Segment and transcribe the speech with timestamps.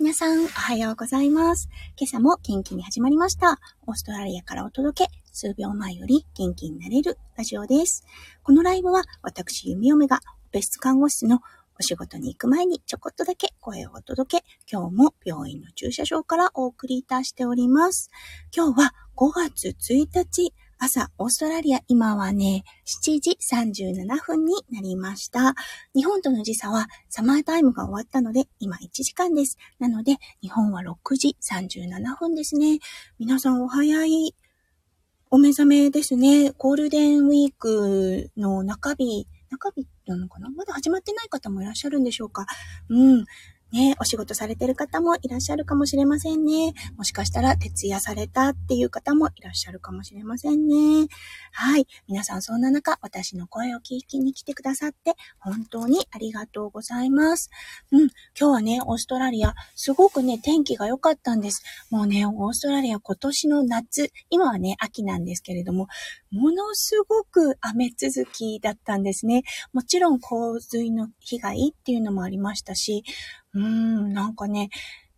[0.00, 1.68] 皆さん、おはようございます。
[1.98, 3.58] 今朝も元気に始まりました。
[3.86, 8.06] オーストラリアからお届け、数秒前より元気になれるラジオです。
[8.42, 10.20] このライブは、私、弓嫁が、
[10.52, 11.40] 別室看護師の
[11.78, 18.10] お仕事に行く前にちょこっとだけ声をお届け、今日も病院の駐車場からお送りいたしております。
[18.56, 25.54] 今日は5月1日、朝、オーストラリア、今はね、7時37分になりました。
[25.94, 29.58] 日本との時差はサマータイムが終わったので、今1時間です。
[29.78, 32.78] なので、日本は6時37分ですね。
[33.18, 34.34] 皆さんお早い
[35.30, 36.52] お目覚めですね。
[36.56, 40.48] ゴールデンウィークの中日、中日なのかな？
[40.48, 42.46] まだ始まってない方もいらっしゃるんでしょうか？
[42.88, 43.26] うん。
[43.72, 46.74] ね、お仕事されてる方もいらっしゃるかもしれませんね。
[46.96, 51.06] もしかしたら徹夜されたっていう方もいらっしゃるかもしれませんね。
[51.52, 51.86] はい。
[52.08, 57.50] 皆さんそんな中、私の声を聞きに来てくださって本当にありがとうございます。
[57.92, 58.00] うん。
[58.00, 61.62] 今日はね、オーストラリア、すごくね、天気が良かったんです。
[61.90, 65.86] もうね、オーストラリア今年の夏、今はね、秋なんですけれども、
[66.30, 69.42] ものすごく雨続きだったんですね。
[69.72, 73.04] もちろん洪水の被害っていうのもありましたし、
[73.54, 74.70] うーん、なんかね、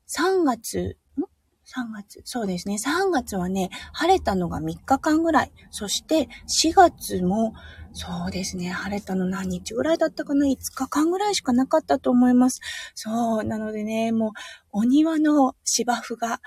[0.07, 1.23] 3月、ん
[1.67, 2.23] ?3 月？
[2.25, 2.77] そうですね。
[2.79, 5.53] 3月はね、晴れたのが3日間ぐらい。
[5.71, 7.53] そして4月も、
[7.95, 8.71] そうですね。
[8.71, 12.61] 晴れたの何日ぐらいだったかな ?5 日間ぐらいしかなかったと思います。
[12.95, 13.45] そう。
[13.45, 14.33] なのでね、もう、
[14.73, 16.41] お庭の芝生が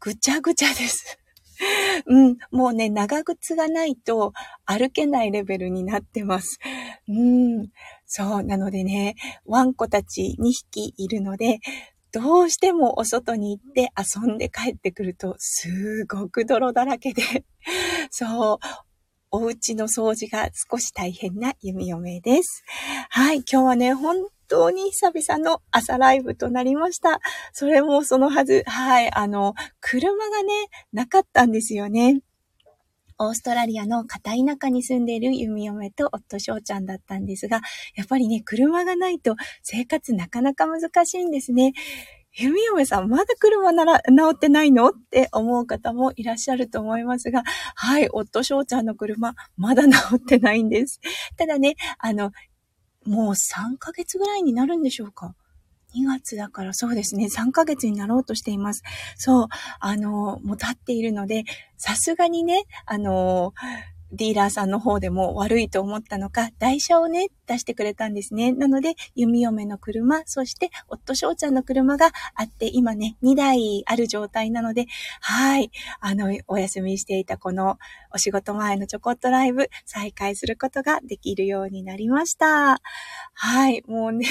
[0.00, 1.18] ぐちゃぐちゃです。
[2.06, 4.32] うん、もうね、長靴がないと
[4.64, 6.58] 歩けないレベルになってます。
[7.08, 7.68] うん、
[8.06, 11.60] そう、なのでね、ワンコたち2匹いるので、
[12.12, 17.22] どうしてもお外に行って遊んで帰ってくると、すごく泥だらけで、
[18.10, 18.58] そう、
[19.32, 22.62] お家の掃除が少し大変な弓嫁です。
[23.10, 27.20] はい、今日はね、本当に久々の朝ライブとなりました。
[27.52, 30.52] それもそのはず、はい、あの、車がね、
[30.92, 32.20] なかったんですよね。
[33.18, 37.60] オーストラリアの片田舎に住んでいる弓嫁と夫翔ちゃんだったんですが、
[37.94, 41.74] やっぱりね、車がないと生活なかなか難しいんですね。
[42.36, 47.44] 弓嫁さん、まだ車なら、治ってないのって思う方もいらっしゃると思いますが、
[47.76, 51.00] はい、夫翔ちゃんの車、まだ治ってないんです。
[51.36, 52.32] ただね、あの、
[53.06, 55.34] もう3ヶ月ぐらいになるんでしょうか
[55.94, 58.82] 2月だからそうですね、3ヶ月になろうとしています。
[59.16, 59.46] そう、
[59.78, 61.44] あの、もう経っているので、
[61.76, 63.54] さすがにね、あの、
[64.14, 68.52] ディーラーさんの方でも悪いと思ったのか、台車をね、出してくれたんですね。
[68.52, 74.86] なので、弓嫁の車、そして、夫翔ちゃんの車があって、今ね、2台ある状態なので、
[75.20, 75.70] はい。
[76.00, 77.78] あの、お休みしていたこの
[78.12, 82.80] お仕事前のちょこっとライブ、再開することができるようになりました。
[83.32, 83.82] はい。
[83.86, 84.26] もうね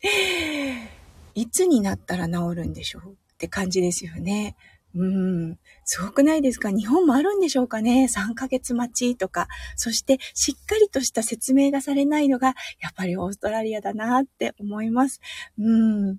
[1.34, 4.56] いつになったら治るんでしょうって感じですよね。
[4.96, 5.58] うん。
[5.84, 6.70] すごくないですか？
[6.70, 9.48] 日本もあるんでしょうかね ?3 ヶ月待ちとか。
[9.76, 15.20] そして、しっかりとした説明がされないのが、やっぱりオーストラリアだなって思います。
[15.58, 16.18] うん。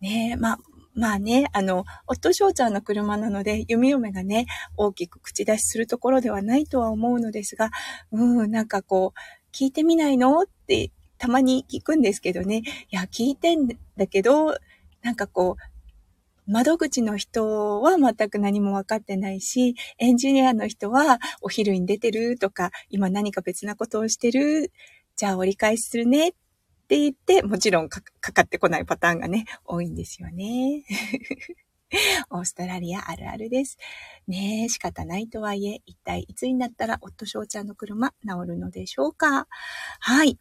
[0.00, 0.58] ねえ、まあ、
[0.94, 4.46] まあね、あの、夫翔ちゃんの車なので、弓嫁がね、
[4.76, 7.70] 大きく口出しするところではないとは思うのですが、
[8.12, 10.40] うん、なんかこう、聞いてみないの？
[10.40, 14.56] ってたまに聞くんですけどね、いや、聞いてんだけど、
[15.02, 15.62] なんかこう、
[16.46, 24.72] 窓口の人は全く何も分かってないし、エンジニアの人はお昼に出てるとか、今何か別なことをしてる、
[25.16, 26.32] じゃあ折り返しするねっ
[26.88, 30.84] て言って、もちろんかかってこないパターンがね、多いんですよね。
[32.30, 33.78] オーストラリアあるあるです。
[34.26, 39.46] ねえ、仕方ないとはいえ、一体いつになったら夫翔ちゃんの車治るのでしょうか
[40.00, 40.38] はい。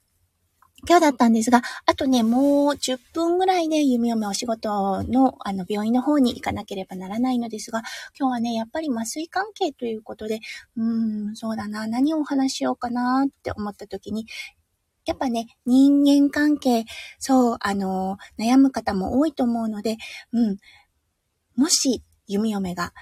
[0.88, 7.82] 今日だったんですが、あとね、もう10分ぐらいで弓嫁お仕事のあの病院の方に行かなければならないのですが、
[8.18, 10.40] 今日はね、やっぱり麻酔関係ということで、
[10.78, 14.28] うーん、そうだな、何をお話しようかなって思った時に、
[15.06, 16.86] やっぱね、人間関係、
[17.20, 19.98] そう、あの、悩む方も多いと思うので、
[20.34, 20.58] うん、
[21.56, 22.94] もし、弓嫁が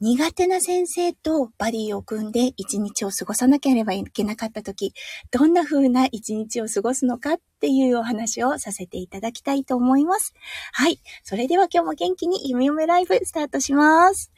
[0.00, 4.92] 苦手な先生とバディを組んで一日を過ごさなければいけなかった時、
[5.30, 10.34] どんな風な一日を過ごすのかっていうお話をさせていただきたいと思います。
[10.72, 11.00] はい。
[11.22, 14.32] それでは今日も元気に夢夢ライブスタートします。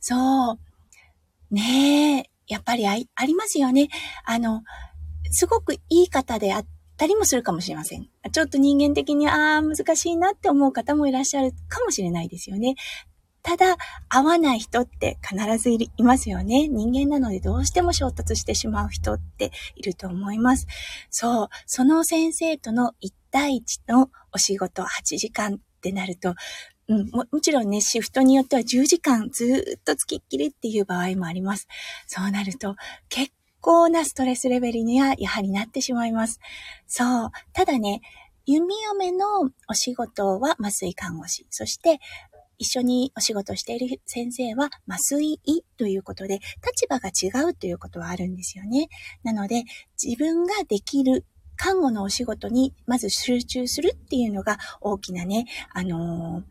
[0.00, 1.54] そう。
[1.54, 3.88] ねえ、やっぱりあありますよね。
[4.24, 4.62] あの、
[5.30, 6.66] すごくいい方であっ
[6.96, 8.08] たりもするかもしれません。
[8.32, 12.76] ちょっと人間的に、ああ、難しいなって思う方もいらっしゃるかもしれないですよね。
[13.42, 13.76] ただ、
[14.08, 16.68] 合わない人って必ずいますよね。
[16.68, 20.66] 人間なのでどうしても衝突してしまう人っていると思います。
[21.10, 26.34] そう、その先生との1対1のお仕事8時間ってなると、
[26.88, 31.66] うん、も、もちろんね、シフトによっては10時間ずっとつきっきりっていう場合もあります。
[32.06, 32.76] そうなると、
[33.08, 36.38] 結構なストレスレベルにはやはりなってしまいます。
[36.86, 37.30] そう。
[37.52, 38.02] ただね、
[38.46, 41.46] 弓嫁のお仕事は麻酔看護師。
[41.50, 42.00] そして、
[42.62, 48.88] 一緒にお仕事している先生は麻酔医ということで、立場が違うということはあるんですよね。
[49.24, 49.64] なので、
[50.02, 51.26] 自分ができる
[51.56, 56.44] 看護のお仕事にまず集中するっていうのが大きなね、あのー、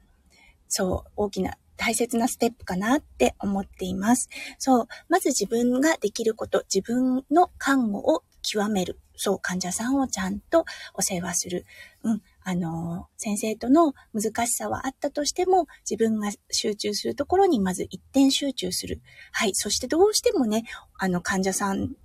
[0.67, 4.27] そう、大きな大切なステップかなって思っています。
[4.59, 4.87] そう。
[5.07, 8.99] まず自分ができること、自分の看護を極める。
[9.15, 11.65] そう、患者さんをちゃんとお世話する。
[12.03, 12.21] うん。
[12.43, 19.01] あの、先生との難しさはあったとしても、自分が集中するところにまず一点集中する。
[19.31, 19.51] はい。
[19.53, 20.63] そしてどうしてもね、
[20.97, 21.95] あの、患者さん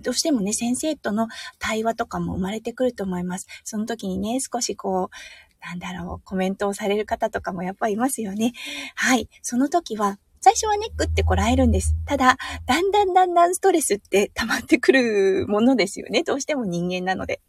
[0.00, 1.28] どうしてもね、先生との
[1.58, 3.46] 対話とかも生まれてくると思います。
[3.64, 8.52] その時にね、少しこう、なんだろう、コメントをされる方とかもやっぱいますよね。
[8.94, 9.28] はい。
[9.42, 11.96] その時は、最初はね、グってこらえるんです。
[12.06, 12.36] ただ、
[12.66, 16.22] だんだんだんだんストレスって溜まってくるものですよね。
[16.22, 17.40] どうしても人間なので。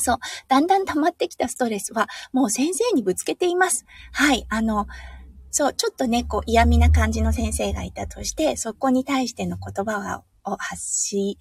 [0.00, 0.18] そう。
[0.48, 3.84] だんだん溜まってきたストレスは、もう先生にぶつけています。
[4.12, 4.46] はい。
[4.48, 4.86] あの、
[5.50, 11.38] そう、ちょっとね、こう嫌味な感じの先生がいたとして、そこに対しての言葉を発し、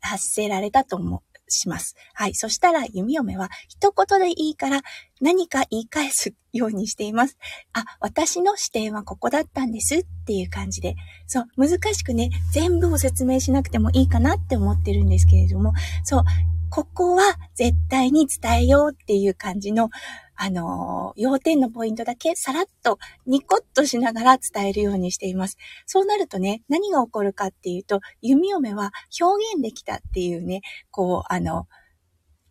[0.00, 1.20] 発せられたと思う。
[1.50, 1.96] します。
[2.14, 2.34] はい。
[2.34, 4.82] そしたら、弓嫁は一言でいいから
[5.20, 7.36] 何か言い返すようにしています。
[7.72, 10.96] あ、私の視点はここだったんですっていう感じで。
[11.26, 15.72] そう、難しくね、全部を説明しなくてもいいかなって思ってるんですけれども、
[16.04, 16.24] そう、
[16.70, 19.90] ここは絶対に伝えようっていう感じの、
[20.36, 25.58] あの要点のポイントだけさらっとニコッとしながら伝えるようにしています。
[25.84, 31.66] そうなるとね、何が起こるかっていうと、弓嫁は表現できたっていうね、こう、あの、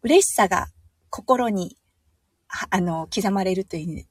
[0.04, 0.68] 嬉しさが
[1.10, 1.77] 心に、
[2.69, 4.06] あの、刻まれるという、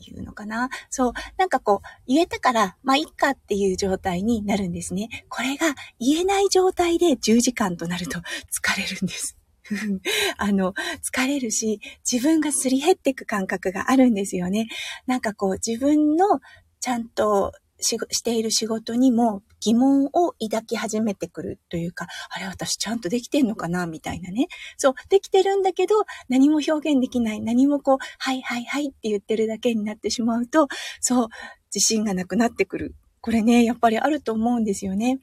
[0.00, 0.70] いうのかな。
[0.90, 1.12] そう。
[1.36, 5.08] なんかこう、言えたから、まあ、いっかっていう状態になるんですね。
[5.28, 9.37] これが言えない状態で10時間となると疲れるんです。
[10.38, 11.80] あの、疲れるし、
[12.10, 14.68] 自分がすり減っていく感覚があるんですよね。
[15.06, 16.40] なんかこう、自分の
[16.80, 23.86] ちゃんとししている仕事にも疑問を抱き始めてくるというか、あれ私ちゃんとできてんのかな？
[23.86, 24.48] みたいなね。
[24.76, 25.94] そう、できてるんだけど、
[26.28, 27.40] 何も表現できない。
[27.40, 30.68] 何もこう、はいはいはいって言ってるだけになってしまうと、
[31.00, 31.28] そう、
[31.74, 32.94] 自信がなくなってくる。
[33.20, 35.20] これね、やっぱりあると思うんですよね。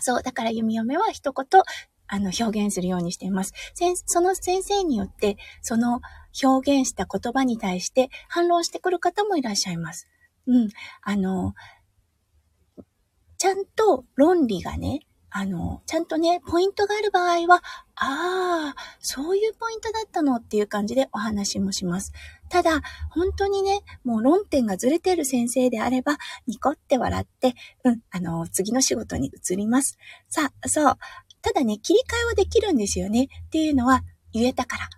[0.00, 1.62] そう、だから弓嫁は一言、
[2.12, 3.54] あの、表現するようにしています。
[4.04, 6.02] その先生によって、その
[6.44, 10.08] 表現した言葉に対して反論してくる方もいらっしゃいます。
[10.46, 10.68] うん。
[11.00, 11.54] あの、
[13.38, 17.62] ちゃんと論理がね、あの、ちゃんとね、ポイントがある場合は、
[17.94, 22.12] ああ、そういうポイントだったのっていう感じでお話もします。
[22.50, 29.96] ただ、本当にね、もう論点がずれてる先生であれば、ニコって笑って、うん、あの、次の仕事に移ります。
[30.28, 30.98] さあ、そう。
[31.42, 33.28] ただね、切り替えはできるんですよね。
[33.46, 34.02] っていうのは
[34.32, 34.88] 言えたから。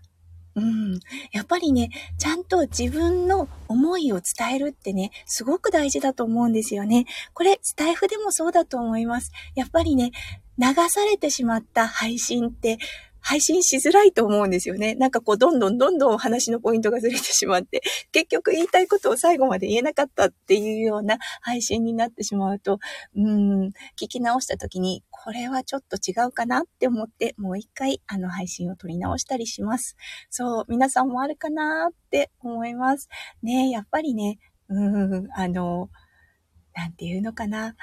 [0.57, 1.01] うん。
[1.33, 7.07] やっぱりね、ちゃんと自分の思いを伝えるってね、すごく大事だと思うんですよね。
[7.33, 9.33] これ、スタイフでもそうだと思います。
[9.57, 10.13] やっぱりね、
[10.57, 12.79] 流されてしまった配信って、
[13.27, 14.95] 配信しづらいと思うんですよね。
[14.97, 17.81] なんかこう、どんどんどんどん話のポイントがずれてしまって、
[18.13, 22.81] 結局言いたいことを最後まで言えなかったっていうような配信になってしまうと、
[23.17, 29.97] うん、聞き直した時に、これはちょっと違うかなって思って、もう一回あの配信を撮り直したりします。
[30.29, 33.09] そう、皆さんもあるかなって思います。
[33.43, 34.39] ねやっぱりね、
[34.69, 35.89] うん、あの、
[36.75, 37.75] なんていうのかな。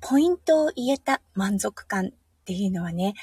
[0.00, 2.10] ポイントを言えた満足感っ
[2.44, 3.14] ていうのはね、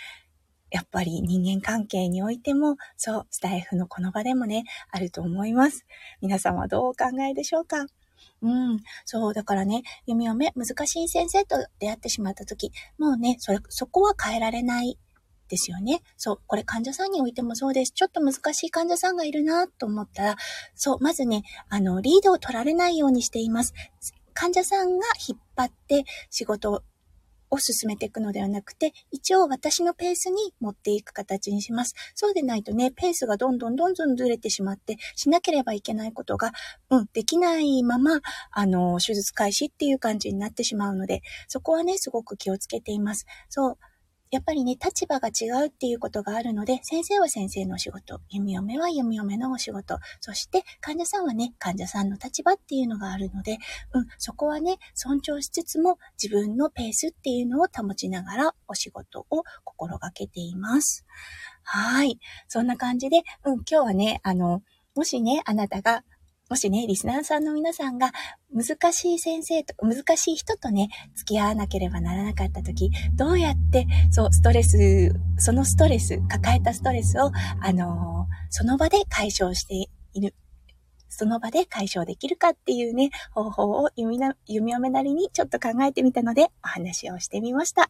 [0.73, 5.85] やっぱり人間関係においても、そう、スタイフのこの場でもね、あると思います。
[6.19, 7.85] 皆さんはどうお考えでしょうか？
[8.41, 8.79] うん。
[9.05, 14.97] そう、だからね、弓嫁、難しい先生と出会ってしまったとき、もうね、それ、そこは変えられない
[15.47, 16.01] ですよね。
[16.17, 17.91] そう、これ患者さんにおいてもそうです。
[17.91, 20.35] ちょっと難しい患者さんがいるなと思ったら、
[20.73, 23.75] そう、まずね、あの、リードを取られないようにしています。
[24.33, 26.83] 患者さんが引っ張って仕事
[27.53, 31.93] を進めていくのではなくて、一応私のペースに持っていく形にします。
[32.15, 36.51] そうでないとね、ペースがどんどんどんどんずれてしまって、しなければいけないことが、
[36.89, 43.25] うん、できないまま、あの、手術開始っていう感じになってしまうので、そこはね、すごく気をつけています。
[43.49, 43.77] そう。
[44.33, 53.59] やっぱりね、立場が違うっていうことがあるので、先生は先生のお仕事、弓嫁は弓嫁のお仕事、そして患者さんはね、患者さんの立場っていうのがあるので、
[53.93, 61.05] うん、そこはね、尊重しつつも自分のペースっていうのを保ちながらお仕事を心がけています。
[61.61, 62.17] はい。
[62.47, 64.63] そんな感じで、うん、今日はね、あの、
[64.95, 66.03] もしね、あなたが
[66.53, 68.11] もしね、リスナーさんの皆さんが
[68.53, 80.35] 難しい先生と、難しい人とね、付き合わなければならなかった時、どうやって、そう、ストレス、そのストレス、抱えたストレスを、あのー、その場で解消している、
[81.09, 87.89] その場で解消できるかっていうね、方法を弓な、弓嫁なりにちょっと考えてみたので、お話をしてみました。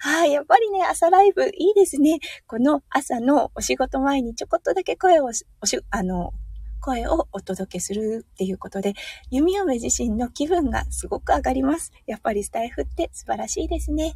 [0.00, 2.18] はい、やっぱりね、朝ライブいいですね。
[2.46, 5.30] この朝のお仕事前にちょこっとだけ声を、
[5.62, 6.34] おし、あの、
[6.82, 8.92] 声をお届けするっていうことで、
[9.30, 11.92] 弓嫁自身の気分がすごく上がります。
[12.06, 14.14] やっぱりスタイフって素晴らしいですね。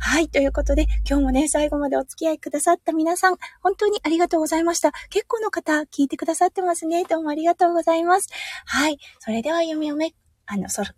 [0.00, 4.92] はい、ということで、今日もね、最後までお付き合いくださった皆さん、本当にありがとうございました。
[5.10, 7.04] 結構の方、聞いてくださってますね。
[7.04, 8.28] どうもありがとうございます。
[8.64, 10.14] はい、それでは弓嫁、
[10.46, 10.90] あの、そろ、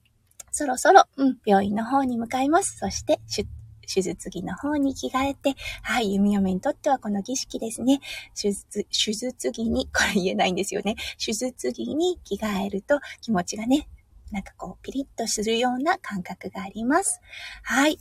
[0.52, 2.78] そろそろ、うん、病院の方に向かいます。
[2.78, 3.48] そして、出
[3.92, 8.00] 手術着の方に着替えて、はい、弓嫁にとってはこの儀式ですね。
[8.40, 10.96] 手術、手術着に、 これ言えないんですよね。
[11.24, 13.88] 手術着に着替えると気持ちがね、
[14.30, 17.20] なんかこう、ピリッとするような感覚があります。
[17.62, 17.98] はい。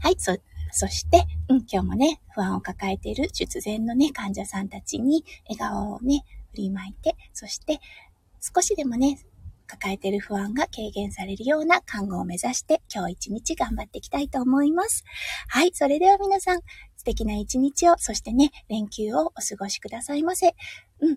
[0.00, 0.36] はい、そ、
[0.72, 7.80] そして、うん、今日もね、不安を抱えている術前のね、患者さんたちに笑顔をね、振りまいて、そして、
[8.40, 9.18] 少しでもね、
[9.70, 15.04] 抱えている不安が軽減されるような看護を目指して今日一日頑張っていきたいと思います。
[15.48, 16.60] はい、それでは皆さん
[16.96, 20.54] 素敵な一日を、そしてね、連休をお過ごしくださいませ。
[21.00, 21.16] うん。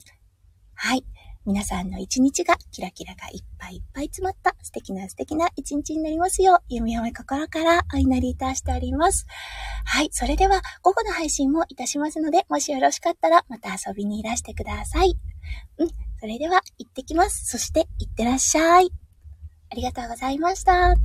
[0.75, 1.03] はい。
[1.45, 9.25] 皆さんの一日がキラキラがいっぱいいっぱい詰まった素敵な素敵な一日になりますよう、弓嫁心からお祈りいたしております。
[9.83, 10.10] はい。
[10.13, 15.17] それでは午後の配信もいたしますので、もしよろしかったらまた遊びにいらしてください。
[15.79, 15.89] うん。
[16.24, 17.48] それでは行ってきます。
[17.48, 18.89] そして行ってらっしゃい。
[19.70, 20.96] ありがとうございました。